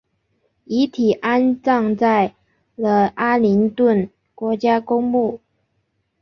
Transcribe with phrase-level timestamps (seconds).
[0.65, 2.33] 遗体安葬在
[2.75, 5.39] 了阿灵顿国家公墓